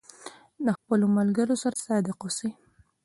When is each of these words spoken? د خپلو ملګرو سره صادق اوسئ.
د 0.65 0.67
خپلو 0.77 1.05
ملګرو 1.17 1.55
سره 1.63 1.75
صادق 1.85 2.17
اوسئ. 2.23 2.49